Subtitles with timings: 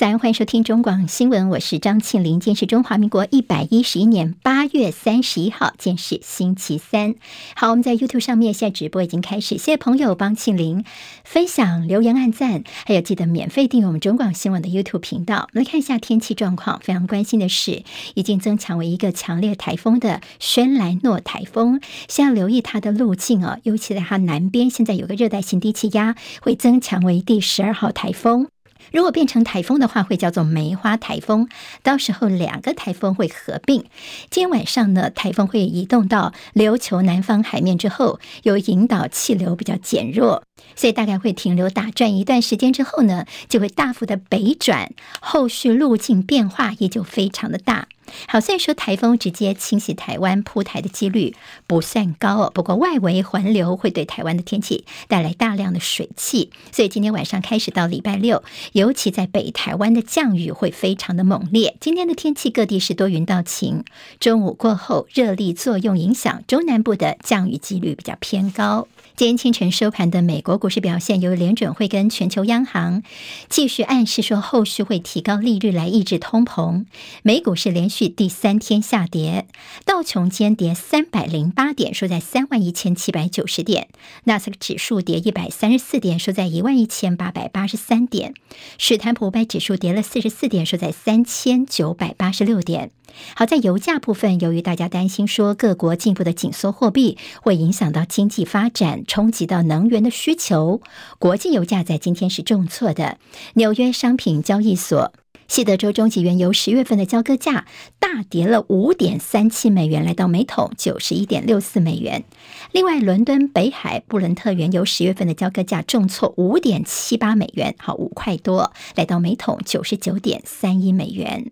[0.00, 2.40] 早安，欢迎收听中广新闻，我是张庆玲。
[2.40, 7.16] 今天是中华民国一百一十一年八月三十一号，今天是星期三。
[7.54, 10.86] 好，我们在 YouTube 上面现在直播已经开始，谢谢朋友帮庆玲
[11.22, 15.50] 分享、留言、按赞，还有记得免费订阅我们中广新闻的 YouTube 频道。
[15.52, 17.82] 来看一下天气状况，非常关心的是，
[18.14, 21.78] 已经增强为一个强烈台风的轩莱诺台风，
[22.08, 28.48] 先要留意它的路径哦，尤其在它南边，现在有个热带性低气压，会增强为第十二号台风。
[28.92, 31.48] 如果变成台风的话，会叫做梅花台风。
[31.82, 33.84] 到时候两个台风会合并。
[34.30, 40.44] 今天晚上呢，台风会移动到琉球南方海面之后，有引导气流比较减弱，
[40.76, 47.88] 所以大概会停留打转一段时间之后呢，就会大幅的北转，后续路径变化也就非常的大。
[48.26, 51.36] 好，虽然说台风直接侵袭台湾扑台的几率
[51.68, 58.42] 不算高哦，不过外围环流会对台湾的天气带来大量的水汽，所以今天晚上开始到礼拜六，
[58.72, 61.76] 尤其在北台湾的降雨会非常的猛烈。
[61.78, 63.84] 今天的天气各地是多云到晴，
[64.18, 68.88] 中午过后热力作用影响中南部的降雨几率比较偏高。
[69.14, 73.02] 今天清晨收盘的美国股市表现，由于联准会跟全球央行
[73.48, 76.84] 继续暗示说后续会提高利率来抑制通膨，
[77.22, 79.46] 美股是连续第三天下跌，
[79.84, 83.84] 道琼间跌三百零八点，收在三万一千七百九十点；
[84.24, 88.32] 纳斯克指数跌一百三十四点，收在一万一千八百八十三点；
[88.78, 92.90] 史坦普五百指数跌了四十四点，收在三千九百八十六点。
[93.34, 100.80] 好，在油价部分，由于大家担心说各国进一步的紧缩货币会影响到经济发展，冲击到能源的需求，
[101.18, 103.18] 国际油价在今天是重挫的。
[103.54, 105.12] 纽约商品交易所
[105.48, 107.66] 西德州中级原油十月份的交割价
[107.98, 112.22] 大跌了五点三七美元，来到每桶九十一点六四美元。
[112.70, 121.50] 另外，伦敦北海布伦特原油十月份的交割价重挫五点七八美元，好五块多，来到每桶九十九点三一美元。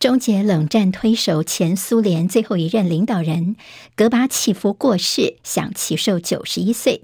[0.00, 3.54] 终结冷战推手、前苏联最后一任领导人
[3.94, 7.02] 戈巴契夫过世，享其寿九十一岁。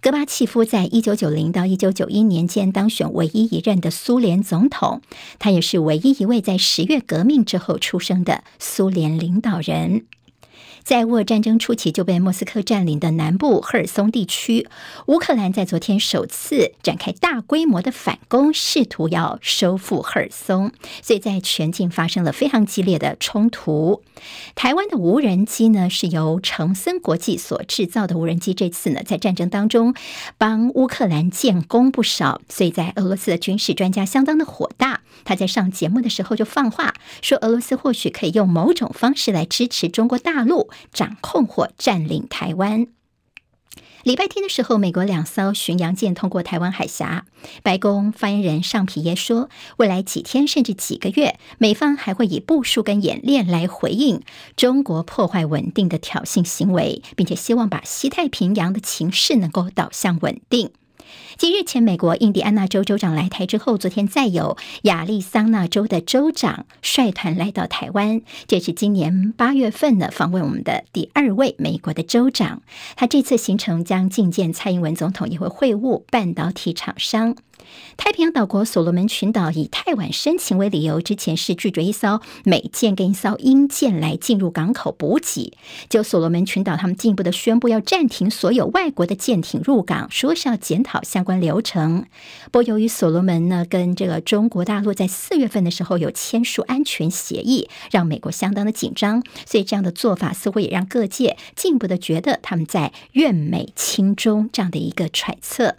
[0.00, 5.02] 戈巴契夫在一九九零到一九九一年间当选唯一一任的苏联总统，
[5.38, 10.06] 他也是唯一一位在十月革命之后出生的苏联领导人。
[10.88, 14.66] 在乌俄战争初期就被莫斯科占领的南部赫尔松地区，
[15.04, 20.72] 乌克兰在昨天首次展开大规模的反攻，试图要收复赫尔松，
[21.02, 24.02] 所以在全境发生了非常激烈的冲突。
[24.54, 29.92] 台湾的无人机呢，是由成森国际所制造的无人机，这次呢在战争当中
[30.38, 40.70] 帮乌克兰建功不少，所以在俄罗斯的军事专家相当的火大，他在上节目的时候就放话说，俄罗斯或许可以用某种方式来支持中国大陆。
[40.92, 42.86] 掌控或占领台湾。
[44.04, 47.26] 礼拜天的时候，美国两艘巡洋舰通过台湾海峡。
[47.62, 54.22] 白宫发言人尚皮耶说，未来几天甚至几个月，美方还会以部署跟演练来回应
[54.56, 60.70] 中国破坏稳定的挑衅行为，并且希望把西太平洋的情势能够导向稳定。
[61.36, 72.62] 继日前美国印第安纳州州长来台之后，昨天再有亚利桑那州的州长率团来到台湾，这是今年八月份呢访问我们的第二位美国的州长。
[72.96, 77.36] 他这次行程将觐见蔡英文总统，也会会晤半导体厂商。
[77.96, 85.52] 太平洋岛国所罗门群岛以太晚申请为理由，之前是拒绝一艘美舰跟一艘英舰来进入港口补给。
[85.88, 92.06] 就所罗门群岛，他们进一步的宣布要暂停所有外国的舰艇入港，说是要检讨相关流程。
[92.52, 105.76] 不过，由于所罗门呢跟这个中国大陆在四月份的时候有签署安全协议，让美国相当的紧张，所以这样的做法似乎也让各界进一步的觉得他们在愿美亲中这样的一个揣测。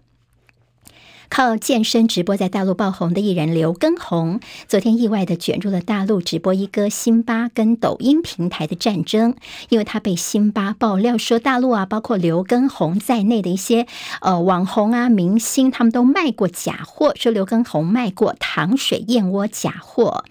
[1.29, 9.35] 靠健身直播在大陆爆红的艺人刘畊宏，昨天意外的卷入了大陆直播一哥辛巴跟抖音平台的战争，
[9.69, 13.85] 因为他被辛巴爆料说，大陆啊，包括刘畊宏在内的一些
[14.21, 20.25] 呃网红啊、明星，他们都卖过假货，说刘畊宏卖过糖水燕窝假货。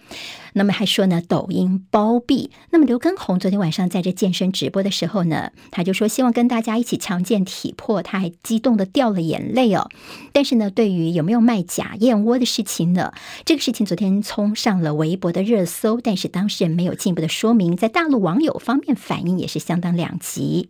[0.54, 2.50] 那么还说呢，抖音包庇。
[2.70, 9.88] 那么刘畊宏昨天晚上在这健身直播的时候呢，他就说希望跟大家一起强健体魄，他还激动的掉了眼泪哦。
[10.32, 13.12] 但是呢，对于有没有卖假燕窝的事情呢，
[13.44, 20.68] 这个事情昨天冲上了微博的热搜，但是当事人没有进一步的说明，在大陆网友方面反应也是相当两极。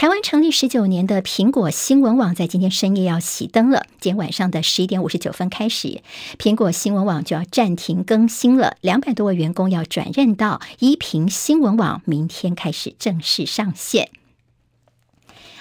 [0.00, 3.84] 台湾成立十九年的苹果新闻网在今天深夜要熄灯了。
[4.00, 6.00] 今天晚上的十一点五十九分开始，
[6.38, 8.78] 苹果新闻网就要暂停更新了。
[8.80, 14.08] 两百多位员工要转任到依萍新闻网，明天开始正式上线。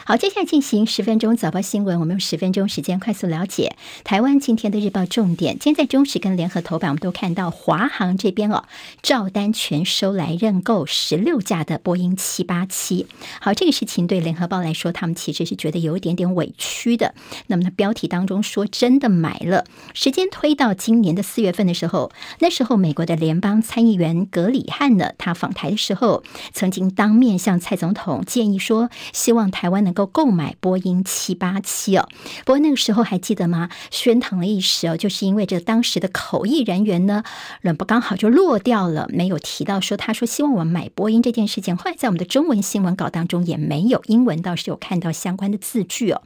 [0.10, 5.60] 好，接下来进行十分钟早报新闻，我们用十分钟时间快速了解台湾今天的日报重点。
[5.60, 8.64] 今天在中时跟联合头版，我们都看到华航这边哦，
[9.04, 13.06] 照单全收来认购十六架的波音七八七。
[13.40, 17.14] 好，这个事情对联合报来说，他们其实是觉得有一点点委屈的。
[17.46, 32.08] 那么，标题当中说真的买了，时间推到今年的四月份的时候，那时候美国的联邦参议员格里汉呢，他访台的时候，曾经当面向蔡总统建议说，希望台湾能够购买波音七八七哦。
[32.46, 33.70] 不过那个时候还记得吗？
[33.92, 37.24] 宣腾了一时哦，就是因为这当时的口译人员呢，
[37.62, 41.76] 人不刚好就落掉了，没有提到说他说希望我们买波音这件事情。
[41.76, 46.22] 后来在我们的中文新闻稿当中也没有，英文倒是有看到相关的字句哦。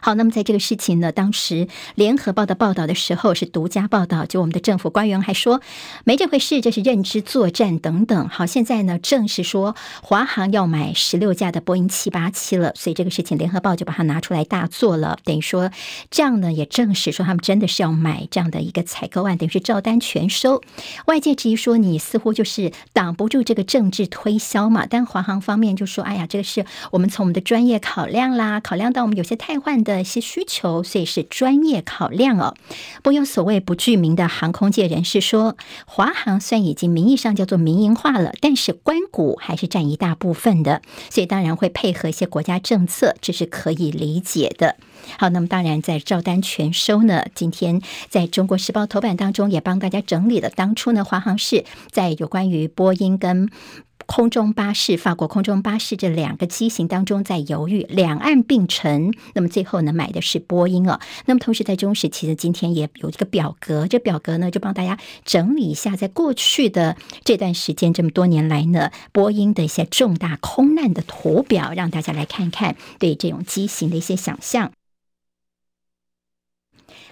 [0.00, 5.60] 好，那么在这个事情呢，当时联合报的报道的时候是独家报道，就我们的政府官员还说
[6.04, 8.28] 没这回事，这是认知作战等等。
[8.28, 15.70] 好，现在呢正式说华航要买十六架的波音七八七了，所以这个事情联合报就把它拿出来大做了，等于说
[16.10, 20.62] 这样呢也证实说他们真的是要买这样的一个采购案，等于是照单全收。
[21.06, 32.56] 外界质疑说你似乎就是挡不住这个政治推销嘛，但华航方面就说，哎呀，这个是我们从我们的专业考量啦，考量到我们有些太坏换的一些需求，所以是专业考量哦。
[33.04, 35.56] 不有所谓不具名的航空界人士说，
[35.86, 44.74] 华航虽然已经名义上叫做民营化了，但是官股还是占一大部分的，所以当然会配合一些国家政策，这是可以理解的。
[45.16, 53.48] 好，那么当然在照单全收呢，今天在中国时报头版当中也帮大家整理了，当初呢华航是在有关于波音跟。
[54.10, 59.14] 空中巴士，法国空中巴士这两个机型当中在犹豫，两岸并存。
[59.34, 60.98] 那么最后呢，买的是波音哦。
[61.26, 74.72] 那么同时在中时，其实今天也有一个表格，这表格呢就帮大家整理一下，在过去的这段时间这么多年来呢，波音的一些重大空难的图表，让大家来看看对这种机型的一些想象。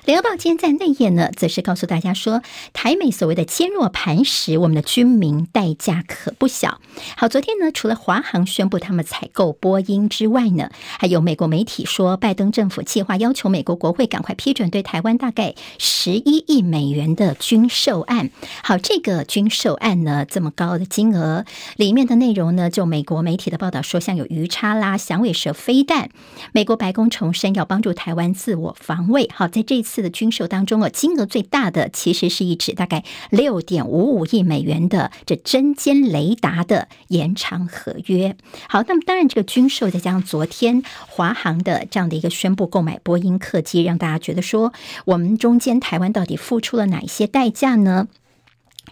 [0.08, 2.40] 联合报今天在内页呢，则是告诉大家说，
[2.72, 6.80] 台美所谓的坚若磐石，我们的军民代价可不小。
[7.14, 18.30] 好，昨天呢，除了华航宣布他们采购波音之外呢，还有美国媒体说，拜登政府计划要求美国国会赶快批准对台湾大概十一亿美元的军售案。
[18.62, 21.44] 好，这个军售案呢，这么高的金额，
[21.76, 26.08] 里面的内容呢，就美国媒体的报道说，像有鱼叉啦、响尾蛇飞弹，
[26.52, 29.28] 美国白宫重申要帮助台湾自我防卫。
[29.34, 29.97] 好，在这次。
[30.02, 38.36] 的军售当中啊，金额最大的其实是一纸大概六点五五亿美元的这针尖雷达的延长合约。
[38.68, 44.72] 好，那么当然这个军售再加上昨天华航的这样的一个宣布购买波音客机，让大家觉得说，
[45.04, 48.08] 我们中间台湾到底付出了哪一些代价呢？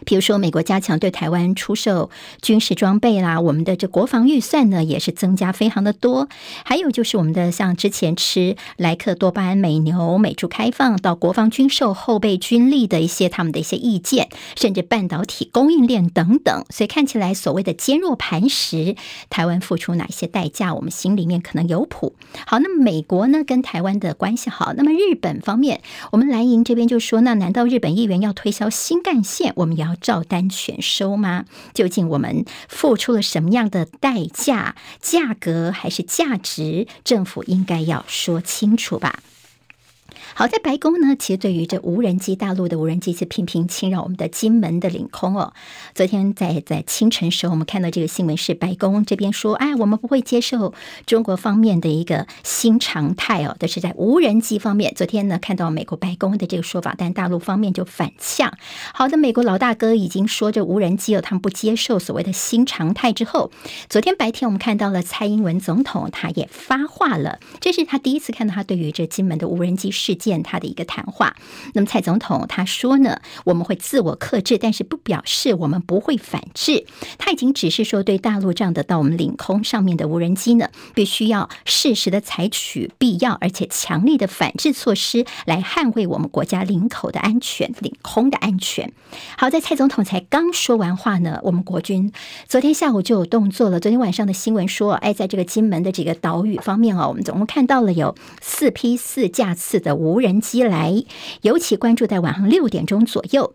[0.04, 2.10] 比如说，美国加强对台湾出售
[2.42, 6.28] 军事装备啦，我们的这国防预算呢也是增加非常的多。
[6.64, 16.64] 还有就是我们的像之前吃莱克多巴胺美牛、美猪开放到国防军售后备军力的一些他们的一些意见，甚至半导体供应链等等。
[16.68, 18.96] 所以看起来所谓的坚若磐石，
[19.30, 22.14] 台湾付出哪些代价，我们心里面可能有谱。
[22.46, 25.80] 好，那么美国呢跟台湾的关系好，那么日本方面，
[26.12, 29.85] 我们蓝营这边就说，那难道日本议员要推销新干线，我们要？
[29.86, 31.44] 要照单全收吗？
[31.72, 36.86] 究竟我们付出了什么样的代价、价格还是价值？
[37.04, 39.20] 政府应该要说清楚吧。
[40.38, 45.54] 好，在白宫呢，其实对于这无人机，大陆的无人机是频频侵扰我们的金门的领空哦。
[45.94, 50.74] 昨天在在清晨时候，我们看到这个新闻是白宫这边说，哎，我们不会接受
[51.06, 53.56] 中国方面的一个新常态哦。
[53.58, 58.52] 但是在无人机方面，昨天呢看到美国白宫的这个说法，但大陆方面就反呛。
[58.92, 63.50] 好的，美国老大哥已经说这无人机哦，他们不接受所谓的新常态之后，
[63.88, 70.25] 昨天白天我们看到了蔡英文总统，他也发话了，这是他第一次看到他对于这金门的无人机事件。
[70.26, 71.36] 见他的一个谈话，
[71.74, 76.84] 那么蔡总统他说呢，我们会自我克制，但是不表示我们不会反制。
[77.16, 88.92] 他已经只是说，对大陆这样的到我们领空上面的无人机呢，必须要适时的采取必要而且强力的反制措施，来捍卫我们国家领口的安全、领空的安全。
[89.38, 92.12] 好在蔡总统才刚说完话呢，我们国军
[92.48, 93.78] 昨天下午就有动作了。
[93.78, 100.15] 昨天晚上的新闻说，哎，在这个金门的这个岛屿方面啊，我们总共看到了有四批四架次的无。
[100.16, 101.04] 无人机来，
[101.42, 103.52] 尤其关注在晚上六点钟左右。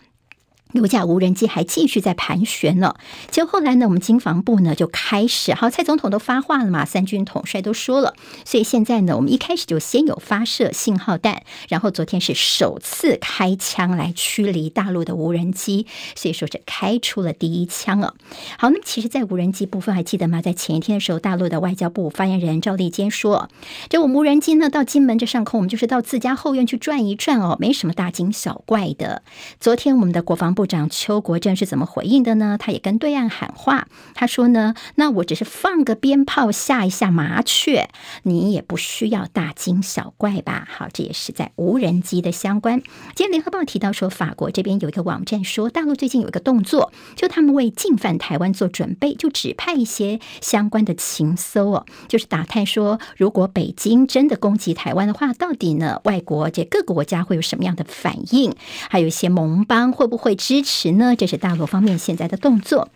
[0.73, 2.95] 有架无人机还继续在盘旋呢，
[3.29, 15.85] 结果后来呢，我们经防部呢就开始，好，蔡总统都发话了嘛，三军统帅都说了，所以现在呢，我们一开始就先有发射信号弹，然后昨天是首次开枪来驱离大陆的无人机，
[16.15, 18.15] 所以说是开出了第一枪了。
[18.57, 20.41] 好，那么其实，在无人机部分还记得吗？
[20.41, 23.49] 在前一天的时候，大陆的外交部发言人赵立坚说，
[23.89, 29.21] 这我们无人机呢到金门这上空，我们就是到自家后院去转一转哦，没什么大惊小怪的。
[29.59, 30.60] 昨天我们的国防部。
[30.61, 32.55] 部长邱国正是怎么回应的呢？
[32.59, 37.89] 他也跟对岸喊话，他说呢：“那我只是放个鞭炮吓一吓麻雀，
[38.21, 42.79] 你也不需要大惊小怪吧？”好，这也是在无人机的相关。
[43.15, 58.53] 今天联合报提到说，法国这边有一个网站说，大陆最近有一个动作，就他们为进犯台湾做准备，就指派一些相关的情搜哦，就是打探说，如果北京真的攻击台湾的话，到底呢，外国这各个国家会有什么样的反应？
[58.91, 60.37] 还有一些盟邦会不会？
[60.51, 61.15] 支持呢？
[61.15, 62.89] 这是大陆方面现在的动作。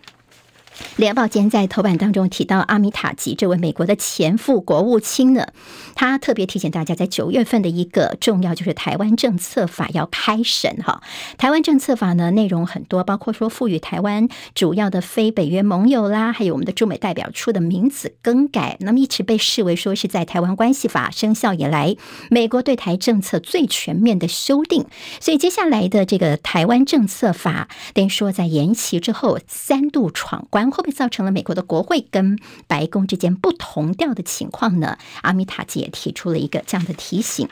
[0.98, 5.48] 联报今天在头版当中提到阿米塔吉这位美国的前副国务卿呢，
[5.94, 11.02] 他特别提醒大家，在九月份的一个重要就是台湾政策法要开审哈。
[11.38, 21.96] 台湾政策法呢，内容很多，包括说赋予台湾主要的非北约盟友啦，还有我们的驻美代表处的名字更改，那么一直被视为说是在台湾关系法生效以来，
[22.30, 24.86] 美国对台政策最全面的修订。
[25.20, 30.65] 所以接下来的这个台湾政策法，等于说在延期之后三度闯关。
[30.72, 34.98] 会不会造成了美国的国会跟白宫之间不同调的情况呢？
[35.22, 37.48] 阿米塔吉也提出了一个这样的提醒。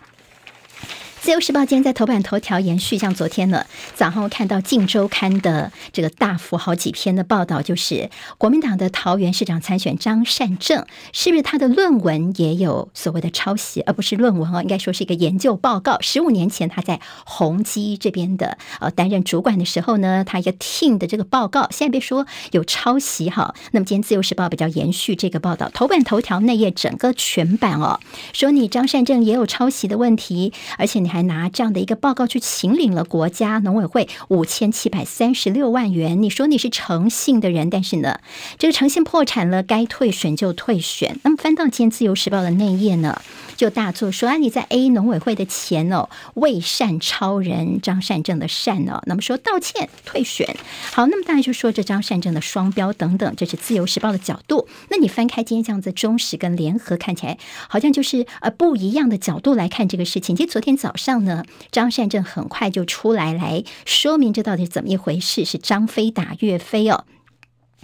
[1.23, 3.65] 自由时报今天在头版头条延续，像昨天呢
[3.95, 13.79] 早上看到《镜周刊》的这个大幅好几篇的报道，就是国民党的桃园市长参选张善政，是不是他的论文也有所谓的抄袭？
[13.83, 15.97] 而不是论文哦，应该说是一个研究报告。
[16.01, 23.55] 十五年前他在宏基这边的呃担任主管的时候呢，他一个 team 的这个报告，现在别说有抄袭哈。
[23.71, 28.01] 那么今天自由时报比较延续这个报道，头版头条内页整个全版哦，
[28.33, 31.12] 说你张善政也有抄袭的问题，而且你。
[31.13, 38.19] 还拿这样的一个报告去请领了国家农委会五千七百三十六万元，你说你是诚信的人，但是呢，
[38.57, 41.19] 这个诚信破产了，该退选就退选。
[41.21, 43.21] 那么翻到今天自由时报的内页呢，
[43.55, 50.57] 就大作说啊，你在 A 农委会的钱哦，为善超人张善政的善哦，那么说道歉退选。
[50.93, 54.67] 好，那么大家就说这张善政的双标等等，这是自由时报的角度。
[54.89, 60.35] 那你翻开今天这样子，中时跟联合看起来好像就是呃不一样的角度来看这个事情。
[60.35, 61.02] 其实昨天早上。
[61.03, 67.03] 上呢，张善政很快就出来来说明这到底是怎么一回事，是张飞打岳飞哦。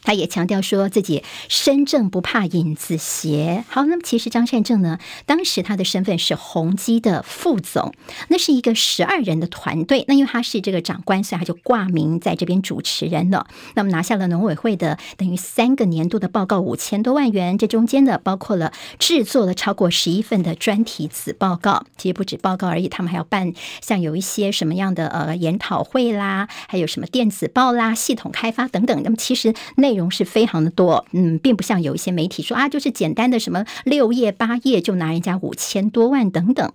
[0.04, 3.64] 他也强调说自己身正不怕影子斜。
[3.68, 7.94] 好，那么其实张善政呢，当时他的身份是宏基的副总，
[8.30, 10.06] 那是一个十二人的团队。
[10.08, 13.48] 那因为他是这个长官，所以他就挂名在这边主持人了。
[13.76, 21.86] 那么拿下了农委会的等于三个年度的报告五千多万元，这中间呢包括了制作了超过十一份的专题子报告。
[21.98, 29.02] 其实不止报告而已，他们还要办像有一些什么样的呃研讨会啦，还有什么电子报啦、系统开发等等。
[29.04, 29.89] 那么其实那。
[29.90, 36.72] 内容是非常的多，嗯，并不像有一些媒体说啊，就是简单的什么六页八页就拿人家五千多万等等。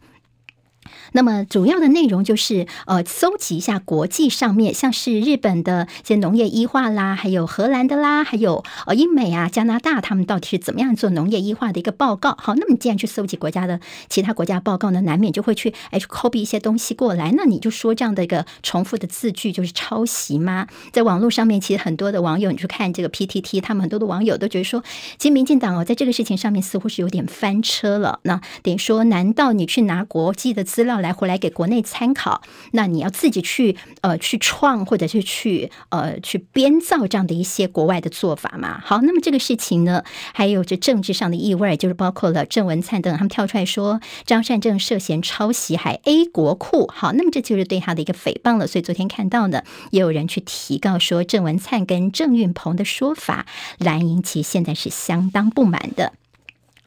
[1.14, 12.36] 那么主要的内容就是呃，搜集一下国际上面像是日本的一些农业医化啦，还有荷兰的啦，还有呃英美啊、加拿大，他们到底是怎么样做农业医化的一个报告？
[12.40, 13.78] 好，那么既然去搜集国家的
[14.08, 17.32] 其他国家报告呢，难免就会去哎去 copy 一些东西过来。
[17.36, 20.66] 那你就说这样的一个重复的字句就是抄袭吗？
[20.92, 24.82] 在网络上面，其实很多的网友，你去看这个 PTT，他们很多的网友都觉得说，
[25.16, 28.18] 其实民进党哦，在这个事情上面似乎是有点翻车了。
[28.22, 32.40] 那等于说，难道你去拿国际的资料来回来给国内参考，
[32.72, 38.80] 那你要自己去呃去创或者是去呃去编造这样的一些国外的做法嘛？
[38.82, 48.66] 好，那么这个事情呢，还有这政治上的意味，就是包括了郑文灿等他们跳出来说张善政涉嫌抄袭还 A 国库，好，那么这就是对他的一个诽谤了。
[48.66, 53.44] 所以昨天看到呢，也有人去提告说郑文灿跟郑运鹏的说法，
[53.78, 56.14] 蓝营其实现在是相当不满的。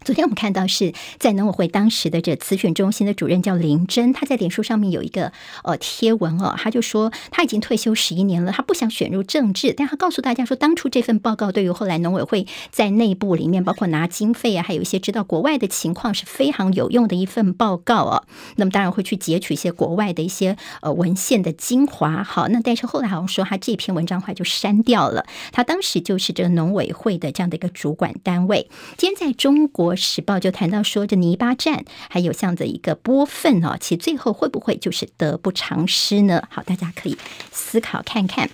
[0.07, 5.33] 昨天我们看到是在农委会当时的这资讯中心的主任叫林真，他在脸书上面有一个
[5.65, 18.23] 呃贴文哦，他就说他已经退休十一年了，他不想选入政治，但他告诉大家说，当初这份报告对于后来农委会在内部里面，包括拿经费啊，还有一些知道国外的情况是非常有用的一份报告哦。
[18.55, 22.23] 那么当然会去截取一些国外的一些呃文献的精华。
[22.23, 28.69] 好，那但是后来好像说他这篇文章后来就删掉了，他当时就是这个农委会的这样的一个主管单位。
[28.95, 29.96] 今天在中国。
[29.97, 36.47] 时报就谈到说，这泥巴战还有这样的一个波粪哦，其最后会不会就是得不偿失呢？
[36.49, 37.17] 好，大家可以
[37.51, 38.49] 思考看看。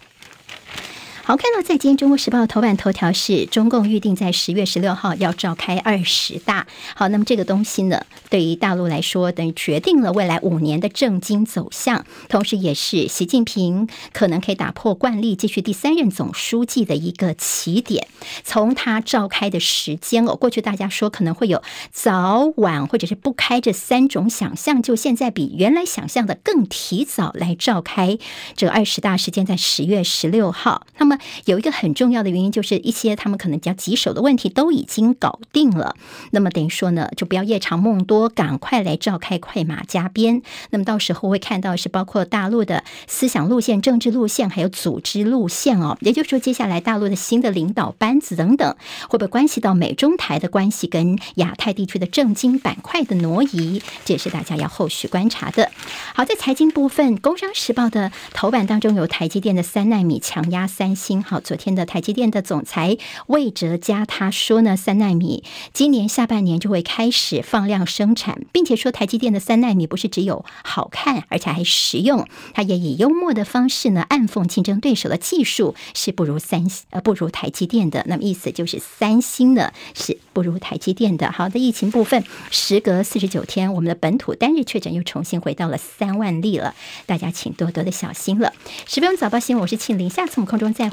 [1.25, 6.67] 好，看到在今天《中国时报》头版头条是中共预定在十月十六号要召开二十大。
[6.95, 18.05] 好，那么这个东西呢，对于大陆来说，等于决定了未来五年的政经走向，同时也是习近平可能可以打破惯例，继续第三任总书记的一个起点。
[18.43, 21.63] 从他召开的时间哦，过去大家说可能会有
[21.93, 28.17] 早晚或者是不开这三种想象，就现在比原来想象的更提早来召开
[28.57, 30.85] 这二十大，时间在十月十六号。
[30.97, 31.12] 那么
[31.45, 35.95] 有一个很重要的原因，就是一些他们可能比较棘手的问题都已经搞定了。
[36.31, 40.41] 那么等于说呢，就不要夜长梦多，赶快来召开，快马加鞭。
[40.71, 45.97] 那么到时候会看到是包括大陆的思想路线、政治路线，还有组织路线哦。
[46.01, 48.75] 也就是说，接下来大陆的新的领导班子等等，
[49.09, 53.81] 会不会关系到美中台的关系跟亚太地区的政经板块的挪移？
[54.05, 55.71] 这也是大家要后续观察的。
[56.15, 61.21] 好，在财经部分，《工商时报》的头版当中有台积电的三纳米强压三星。
[61.21, 65.43] 好，昨天的台积电的总裁魏哲嘉他说呢，三奈米
[65.73, 72.25] 今年下半年就会开始放量生产，并且说台积电的三奈米不是只有好看，而且还实用。
[72.53, 78.05] 他也以幽默的方式呢，暗讽竞争对手的技术是不如三星呃不如台积电的。
[78.07, 81.29] 那么意思就是三星呢是不如台积电的。
[81.33, 86.73] 好的，疫情部分，时隔四十九天，我们的本土单日确诊又重新回到了三万例了，
[87.05, 88.53] 大家请多多的小心了。
[88.87, 90.92] 十分钟早报新闻，我是庆玲，下次我们空中再。